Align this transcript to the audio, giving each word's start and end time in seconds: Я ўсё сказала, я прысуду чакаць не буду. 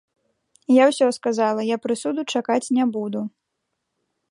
Я 0.83 0.87
ўсё 0.91 1.09
сказала, 1.17 1.67
я 1.67 1.77
прысуду 1.85 2.21
чакаць 2.39 2.71
не 2.79 2.85
буду. 2.99 3.21